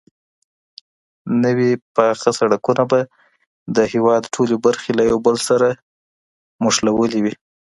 [1.43, 2.99] نوي پاخه سړکونه به
[3.75, 5.67] د هيواد ټولې برخې له يو بل سره
[6.63, 7.33] نښلولې وي.